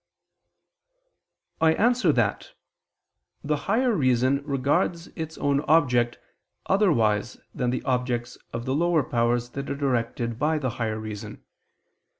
I 1.61 1.75
answer 1.75 2.11
that, 2.11 2.53
The 3.43 3.55
higher 3.69 3.93
reason 3.93 4.41
regards 4.45 5.09
its 5.15 5.37
own 5.37 5.61
object 5.67 6.17
otherwise 6.65 7.37
than 7.53 7.69
the 7.69 7.83
objects 7.83 8.39
of 8.51 8.65
the 8.65 8.73
lower 8.73 9.03
powers 9.03 9.49
that 9.51 9.69
are 9.69 9.75
directed 9.75 10.39
by 10.39 10.57
the 10.57 10.71
higher 10.81 10.97
reason. 10.99 11.43